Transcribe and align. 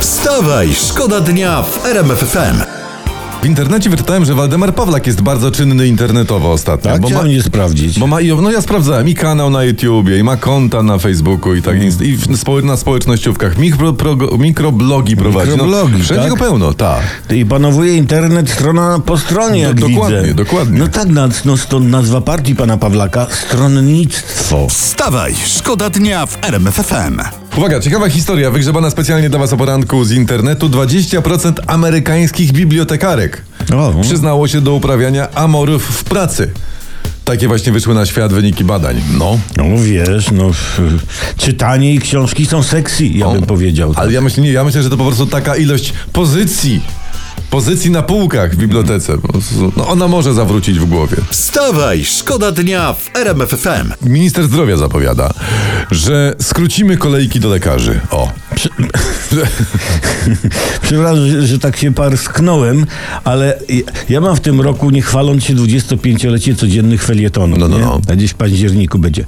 Wstawaj, 0.00 0.74
szkoda 0.74 1.20
dnia 1.20 1.62
w 1.62 1.86
RMF 1.86 2.18
FM. 2.18 2.62
W 3.42 3.46
internecie 3.46 3.90
wyczytałem, 3.90 4.24
że 4.24 4.34
Waldemar 4.34 4.74
Pawlak 4.74 5.06
jest 5.06 5.20
bardzo 5.20 5.50
czynny 5.50 5.86
internetowo 5.86 6.52
ostatnio. 6.52 6.90
Tak, 6.92 7.00
bo 7.00 7.08
ma, 7.10 7.22
nie 7.22 7.42
sprawdzić. 7.42 7.98
bo 7.98 8.06
ma, 8.06 8.20
i- 8.20 8.28
no 8.42 8.50
ja 8.50 8.60
sprawdzałem 8.62 9.08
i 9.08 9.14
kanał 9.14 9.50
na 9.50 9.64
YouTubie, 9.64 10.18
i 10.18 10.22
ma 10.22 10.36
konta 10.36 10.82
na 10.82 10.98
Facebooku 10.98 11.54
i 11.54 11.62
tak, 11.62 11.76
i 12.02 12.16
w, 12.16 12.62
na 12.64 12.76
społecznościówkach, 12.76 13.58
mikro, 13.58 13.92
pro, 13.92 14.16
mikroblogi 14.38 15.16
prowadzi. 15.16 15.50
Mikroblogi, 15.50 15.92
no, 15.98 16.04
wszędzie 16.04 16.22
tak? 16.22 16.30
go 16.30 16.36
pełno, 16.36 16.74
tak. 16.74 17.00
I 17.30 17.46
panowuje 17.46 17.96
internet 17.96 18.50
strona 18.50 18.98
po 19.06 19.18
stronie, 19.18 19.60
jak 19.60 19.80
Do- 19.80 19.88
dokładnie, 19.88 20.20
widzę. 20.22 20.34
dokładnie. 20.34 20.78
No 20.78 20.88
tak, 20.88 21.08
no, 21.08 21.28
no 21.44 21.56
stąd 21.56 21.86
nazwa 21.90 22.20
partii 22.20 22.54
pana 22.54 22.76
Pawlaka, 22.76 23.26
stronnictwo. 23.46 24.68
Wstawaj, 24.68 25.34
szkoda 25.46 25.90
dnia 25.90 26.26
w 26.26 26.38
RMF 26.44 26.74
FM. 26.74 27.20
Uwaga, 27.56 27.80
ciekawa 27.80 28.08
historia, 28.08 28.50
wygrzebana 28.50 28.90
specjalnie 28.90 29.30
dla 29.30 29.38
was 29.38 29.52
o 29.52 29.56
poranku 29.56 30.04
z 30.04 30.12
internetu. 30.12 30.68
20% 30.68 31.52
amerykańskich 31.66 32.52
bibliotekarek 32.52 33.42
O. 33.76 33.94
przyznało 34.02 34.48
się 34.48 34.60
do 34.60 34.74
uprawiania 34.74 35.30
amorów 35.30 35.84
w 35.84 36.04
pracy. 36.04 36.50
Takie 37.24 37.48
właśnie 37.48 37.72
wyszły 37.72 37.94
na 37.94 38.06
świat 38.06 38.32
wyniki 38.32 38.64
badań. 38.64 39.02
No. 39.18 39.38
No 39.56 39.64
wiesz, 39.84 40.30
no 40.30 40.50
czytanie 41.36 41.94
i 41.94 41.98
książki 41.98 42.46
są 42.46 42.62
sexy, 42.62 43.06
ja 43.06 43.28
bym 43.28 43.42
powiedział. 43.42 43.94
tak. 43.94 44.02
Ale 44.04 44.12
ja 44.12 44.20
myślę, 44.20 44.42
nie, 44.42 44.52
ja 44.52 44.64
myślę, 44.64 44.82
że 44.82 44.90
to 44.90 44.96
po 44.96 45.04
prostu 45.04 45.26
taka 45.26 45.56
ilość 45.56 45.92
pozycji, 46.12 46.80
pozycji 47.50 47.90
na 47.90 48.02
półkach 48.02 48.54
w 48.54 48.56
bibliotece. 48.56 49.16
No, 49.76 49.88
ona 49.88 50.08
może 50.08 50.34
zawrócić 50.34 50.78
w 50.78 50.84
głowie. 50.84 51.16
Wstawaj, 51.30 52.04
szkoda 52.04 52.52
dnia 52.52 52.92
w 52.92 53.16
RMF 53.16 53.50
FM. 53.50 54.08
Minister 54.10 54.44
zdrowia 54.44 54.76
zapowiada, 54.76 55.30
że 55.90 56.34
skrócimy 56.40 56.96
kolejki 56.96 57.40
do 57.40 57.48
lekarzy. 57.48 58.00
O. 58.10 58.32
Przepraszam, 60.82 61.28
że, 61.28 61.46
że 61.46 61.58
tak 61.58 61.76
się 61.76 61.94
parsknąłem, 61.94 62.86
ale 63.24 63.58
ja, 64.08 64.20
mam 64.20 64.36
w 64.36 64.40
tym 64.40 64.60
roku, 64.60 64.90
nie 64.90 65.02
chwaląc 65.02 65.44
się, 65.44 65.54
25-lecie 65.54 66.54
codziennych 66.54 67.04
felietonów. 67.04 67.58
No, 67.58 67.68
no, 67.68 67.78
nie? 67.78 67.84
no. 67.84 68.00
A 68.10 68.16
Gdzieś 68.16 68.30
w 68.30 68.34
październiku 68.34 68.98
będzie. 68.98 69.24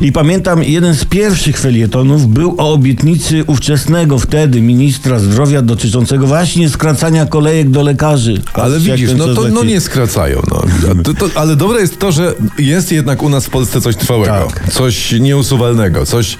I 0.00 0.12
pamiętam, 0.12 0.62
jeden 0.62 0.94
z 0.94 1.04
pierwszych 1.04 1.58
felietonów 1.58 2.28
był 2.28 2.54
o 2.58 2.72
obietnicy 2.72 3.44
ówczesnego 3.46 4.18
wtedy 4.18 4.60
ministra 4.60 5.18
zdrowia 5.18 5.62
dotyczącego 5.62 6.26
właśnie 6.26 6.68
skracania 6.68 7.26
kolejek 7.26 7.59
do 7.64 7.82
lekarzy. 7.82 8.42
Ale 8.52 8.78
widzisz, 8.78 9.10
no 9.16 9.34
to 9.34 9.48
no 9.48 9.64
nie 9.64 9.80
skracają. 9.80 10.42
No. 10.50 10.62
To, 11.04 11.14
to, 11.14 11.40
ale 11.40 11.56
dobre 11.56 11.80
jest 11.80 11.98
to, 11.98 12.12
że 12.12 12.34
jest 12.58 12.92
jednak 12.92 13.22
u 13.22 13.28
nas 13.28 13.46
w 13.46 13.50
Polsce 13.50 13.80
coś 13.80 13.96
trwałego. 13.96 14.32
Tak. 14.32 14.72
Coś 14.72 15.12
nieusuwalnego. 15.12 16.06
Coś, 16.06 16.38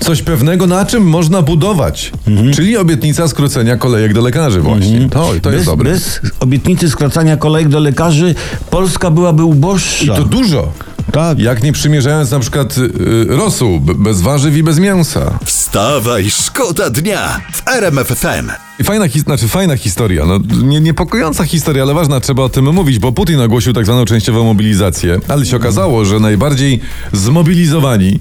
coś 0.00 0.22
pewnego, 0.22 0.66
na 0.66 0.86
czym 0.86 1.02
można 1.02 1.42
budować. 1.42 2.12
Mhm. 2.26 2.52
Czyli 2.52 2.76
obietnica 2.76 3.28
skrócenia 3.28 3.76
kolejek 3.76 4.14
do 4.14 4.20
lekarzy 4.20 4.60
właśnie. 4.60 5.08
To, 5.08 5.32
to 5.42 5.50
jest 5.50 5.60
bez, 5.60 5.64
dobre. 5.64 5.90
bez 5.90 6.20
obietnicy 6.40 6.90
skracania 6.90 7.36
kolejek 7.36 7.68
do 7.68 7.80
lekarzy 7.80 8.34
Polska 8.70 9.10
byłaby 9.10 9.44
uboższa. 9.44 10.04
I 10.04 10.16
to 10.16 10.24
dużo. 10.24 10.72
Tak. 11.12 11.38
Jak 11.38 11.62
nie 11.62 11.72
przymierzając 11.72 12.30
na 12.30 12.38
przykład 12.38 12.78
y, 12.78 12.80
y, 12.80 13.26
rosół, 13.28 13.80
bez 13.80 14.20
warzyw 14.20 14.56
i 14.56 14.62
bez 14.62 14.78
mięsa. 14.78 15.38
Wstawaj, 15.44 16.30
szkoda 16.30 16.90
dnia 16.90 17.40
w 17.52 17.68
RMF 17.68 18.08
FM. 18.08 18.67
I 18.80 18.84
fajna, 18.84 19.08
his- 19.08 19.22
znaczy 19.24 19.48
fajna 19.48 19.76
historia, 19.76 20.24
no, 20.26 20.38
nie, 20.62 20.80
niepokojąca 20.80 21.44
historia, 21.44 21.82
ale 21.82 21.94
ważna, 21.94 22.20
trzeba 22.20 22.42
o 22.42 22.48
tym 22.48 22.72
mówić, 22.74 22.98
bo 22.98 23.12
Putin 23.12 23.40
ogłosił 23.40 23.72
tak 23.72 23.84
zwaną 23.84 24.04
częściową 24.04 24.44
mobilizację, 24.44 25.18
ale 25.28 25.46
się 25.46 25.56
okazało, 25.56 26.04
że 26.04 26.20
najbardziej 26.20 26.80
zmobilizowani 27.12 28.20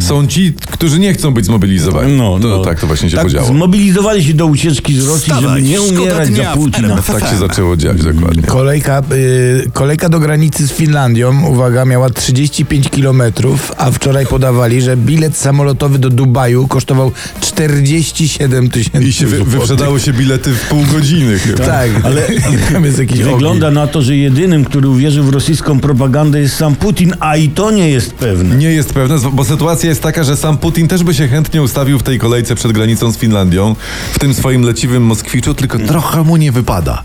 są 0.00 0.26
ci, 0.26 0.52
którzy 0.70 0.98
nie 0.98 1.14
chcą 1.14 1.34
być 1.34 1.44
zmobilizowani. 1.46 2.12
No, 2.12 2.38
to, 2.38 2.48
no. 2.48 2.64
Tak 2.64 2.80
to 2.80 2.86
właśnie 2.86 3.10
się 3.10 3.16
tak, 3.16 3.26
podziało. 3.26 3.46
Zmobilizowali 3.46 4.24
się 4.24 4.34
do 4.34 4.46
ucieczki 4.46 5.00
z 5.00 5.06
Rosji, 5.06 5.32
żeby 5.40 5.62
nie 5.62 5.80
umierać 5.80 6.34
za 6.34 6.44
Putina. 6.44 7.02
Tak 7.02 7.30
się 7.30 7.36
zaczęło 7.36 7.76
dziać, 7.76 8.02
dokładnie. 8.02 8.42
Kolejka, 8.42 9.02
y, 9.12 9.70
kolejka 9.72 10.08
do 10.08 10.20
granicy 10.20 10.66
z 10.68 10.72
Finlandią, 10.72 11.46
uwaga, 11.46 11.84
miała 11.84 12.10
35 12.10 12.88
kilometrów, 12.90 13.72
a 13.76 13.90
wczoraj 13.90 14.26
podawali, 14.26 14.82
że 14.82 14.96
bilet 14.96 15.36
samolotowy 15.36 15.98
do 15.98 16.10
Dubaju 16.10 16.68
kosztował 16.68 17.12
47 17.40 18.70
tysięcy 18.70 19.08
I 19.08 19.12
się 19.12 19.26
wy, 19.26 19.36
złotych. 19.36 19.56
Się 19.98 20.12
bilety 20.12 20.54
w 20.54 20.68
pół 20.68 20.82
godziny 20.92 21.38
chyba. 21.38 21.64
Tak, 21.64 21.90
ale 22.04 22.22
tam 22.72 22.84
jest 22.84 22.98
jakiś 22.98 23.18
Wygląda 23.18 23.70
na 23.70 23.86
to, 23.86 24.02
że 24.02 24.16
jedynym, 24.16 24.64
który 24.64 24.88
uwierzył 24.88 25.24
w 25.24 25.28
rosyjską 25.28 25.80
propagandę 25.80 26.40
jest 26.40 26.56
sam 26.56 26.76
Putin, 26.76 27.14
a 27.20 27.36
i 27.36 27.48
to 27.48 27.70
nie 27.70 27.88
jest 27.90 28.14
pewne. 28.14 28.56
Nie 28.56 28.70
jest 28.70 28.92
pewne, 28.92 29.16
bo 29.32 29.44
sytuacja 29.44 29.88
jest 29.88 30.02
taka, 30.02 30.24
że 30.24 30.36
sam 30.36 30.58
Putin 30.58 30.88
też 30.88 31.04
by 31.04 31.14
się 31.14 31.28
chętnie 31.28 31.62
ustawił 31.62 31.98
w 31.98 32.02
tej 32.02 32.18
kolejce 32.18 32.54
przed 32.54 32.72
granicą 32.72 33.12
z 33.12 33.16
Finlandią, 33.16 33.76
w 34.12 34.18
tym 34.18 34.34
swoim 34.34 34.62
leciwym 34.62 35.02
Moskwiczu, 35.02 35.54
tylko 35.54 35.78
trochę 35.78 36.22
mu 36.22 36.36
nie 36.36 36.52
wypada. 36.52 37.02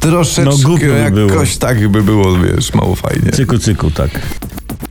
Troszeczkę 0.00 0.68
No, 0.68 0.76
by 0.78 0.86
jakoś 0.86 1.14
było. 1.14 1.44
tak 1.58 1.88
by 1.88 2.02
było, 2.02 2.38
wiesz, 2.38 2.74
mało 2.74 2.94
fajnie. 2.96 3.32
Cyku, 3.32 3.58
cyku, 3.58 3.90
tak. 3.90 4.10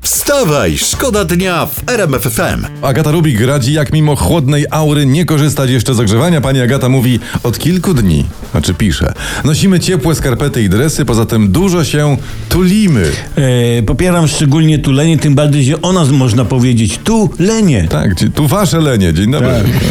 Wstawaj, 0.01 0.77
szkoda 0.77 1.25
dnia 1.25 1.65
w 1.65 1.89
RMF 1.89 2.21
FM. 2.21 2.65
Agata 2.81 3.11
Rubik 3.11 3.41
radzi, 3.41 3.73
jak 3.73 3.93
mimo 3.93 4.15
chłodnej 4.15 4.65
aury 4.71 5.05
nie 5.05 5.25
korzystać 5.25 5.69
jeszcze 5.69 5.93
z 5.93 5.99
ogrzewania. 5.99 6.41
Pani 6.41 6.61
Agata 6.61 6.89
mówi, 6.89 7.19
od 7.43 7.59
kilku 7.59 7.93
dni, 7.93 8.25
znaczy 8.51 8.73
pisze, 8.73 9.13
nosimy 9.43 9.79
ciepłe 9.79 10.15
skarpety 10.15 10.63
i 10.63 10.69
dresy, 10.69 11.05
poza 11.05 11.25
tym 11.25 11.51
dużo 11.51 11.83
się 11.83 12.17
tulimy. 12.49 13.11
E, 13.35 13.83
popieram 13.83 14.27
szczególnie 14.27 14.79
tulenie, 14.79 15.17
tym 15.17 15.35
bardziej, 15.35 15.63
że 15.63 15.81
o 15.81 15.93
nas 15.93 16.09
można 16.09 16.45
powiedzieć 16.45 16.99
tulenie. 17.03 17.87
Tak, 17.87 18.15
tu 18.35 18.47
wasze 18.47 18.79
lenie, 18.79 19.13
dzień 19.13 19.31
dobry. 19.31 19.49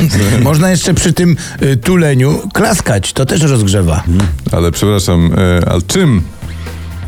Można 0.42 0.70
jeszcze 0.70 0.94
przy 0.94 1.12
tym 1.12 1.36
y, 1.62 1.76
tuleniu 1.76 2.48
klaskać, 2.54 3.12
to 3.12 3.26
też 3.26 3.42
rozgrzewa. 3.42 4.02
Ale 4.52 4.72
przepraszam, 4.72 5.30
ale 5.66 5.82
czym? 5.82 6.22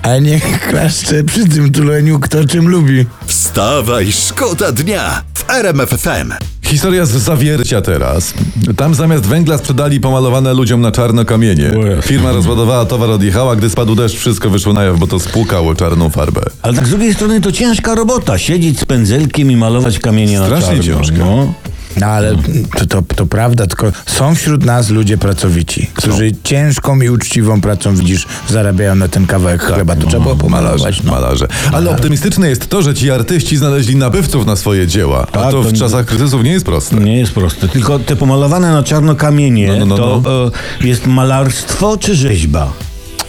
Ale 0.03 0.21
niech 0.21 0.61
klaszcze 0.69 1.25
przy 1.25 1.49
tym 1.49 1.73
tuleniu 1.73 2.19
kto 2.21 2.45
czym 2.45 2.69
lubi. 2.69 3.07
Wstawaj, 3.27 4.13
szkoda 4.13 4.73
dnia 4.73 5.23
w 5.35 5.51
RMF 5.51 5.91
FM. 5.91 6.33
Historia 6.63 7.07
z 7.07 7.11
zawiercia 7.11 7.81
teraz. 7.81 8.35
Tam 8.77 8.95
zamiast 8.95 9.27
węgla 9.27 9.59
sprzedali 9.59 10.01
pomalowane 10.01 10.55
ludziom 10.55 10.81
na 10.81 10.93
czarno 10.93 11.25
kamienie. 11.25 11.71
Firma 12.03 12.33
rozładowała 12.33 12.85
towar, 12.87 13.11
odjechała, 13.11 13.57
gdy 13.57 13.71
spadł 13.71 13.95
deszcz, 13.95 14.17
wszystko 14.17 14.51
wyszło 14.51 14.73
na 14.73 14.83
jaw, 14.85 14.99
bo 14.99 15.07
to 15.07 15.21
spłukało 15.21 15.75
czarną 15.75 16.11
farbę. 16.11 16.41
Ale 16.63 16.75
tak 16.75 16.87
z 16.87 16.91
drugiej 16.91 17.15
strony 17.15 17.41
to 17.41 17.53
ciężka 17.53 17.95
robota. 17.95 18.39
Siedzieć 18.39 18.81
z 18.81 18.85
pędzelkiem 18.85 19.51
i 19.51 19.57
malować 19.57 19.99
kamienie 19.99 20.39
na 20.41 20.47
Strasznie 20.47 20.69
czarno. 20.69 20.83
ciężka. 20.83 21.19
No. 21.19 21.55
No 21.97 22.07
ale 22.07 22.35
to, 22.79 22.87
to, 22.87 23.03
to 23.17 23.27
prawda, 23.27 23.67
tylko 23.67 23.93
są 24.07 24.35
wśród 24.35 24.65
nas 24.65 24.91
ludzie 24.91 25.19
pracowici, 25.19 25.91
którzy 25.95 26.33
ciężką 26.45 27.01
i 27.01 27.09
uczciwą 27.09 27.61
pracą, 27.61 27.95
widzisz, 27.97 28.27
zarabiają 28.49 28.95
na 28.95 29.09
ten 29.09 29.27
kawałek 29.27 29.63
chleba. 29.63 29.97
To 29.97 30.07
trzeba 30.07 30.23
było 30.23 30.37
pomalować. 30.37 30.81
Malarze, 30.81 31.03
No. 31.05 31.13
malarze. 31.13 31.47
Ale 31.73 31.91
optymistyczne 31.91 32.49
jest 32.49 32.67
to, 32.69 32.83
że 32.83 32.95
ci 32.95 33.11
artyści 33.11 33.57
znaleźli 33.57 33.97
nabywców 33.97 34.47
na 34.47 34.57
swoje 34.57 34.87
dzieła. 34.87 35.23
A 35.23 35.39
Tak, 35.39 35.51
to 35.51 35.63
w 35.63 35.73
to- 35.73 35.79
czasach 35.79 36.07
kryzysów 36.07 36.43
nie 36.45 36.51
jest 36.53 36.65
proste. 36.67 36.97
Nie 36.97 37.19
jest 37.19 37.33
proste. 37.33 37.69
Tylko 37.69 37.99
te 37.99 38.17
pomalowane 38.17 38.73
na 38.73 38.83
czarno 38.83 39.15
kamienie 39.15 39.67
No, 39.79 39.87
no, 39.87 39.97
no, 39.97 40.21
to 40.21 40.51
e, 40.83 40.87
jest 40.87 41.07
malarstwo 41.07 41.97
czy 41.97 42.15
rzeźba? 42.15 42.73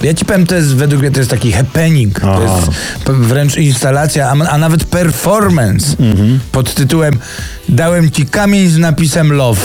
Ja 0.04 0.14
ci 0.14 0.26
powiem, 0.26 0.46
to 0.48 0.56
jest 0.56 0.76
według 0.76 1.02
mnie 1.02 1.12
to 1.12 1.20
jest 1.20 1.30
taki 1.32 1.52
happening, 1.52 2.20
to 2.20 2.34
Aha. 2.46 2.56
jest 2.56 2.68
p- 3.06 3.14
wręcz 3.14 3.58
instalacja, 3.58 4.28
a, 4.30 4.32
a 4.50 4.58
nawet 4.58 4.84
performance 4.84 5.96
pod 6.52 6.74
tytułem 6.74 7.20
Dałem 7.70 8.12
ci 8.12 8.26
kamień 8.26 8.70
z 8.70 8.78
napisem 8.78 9.34
love. 9.34 9.62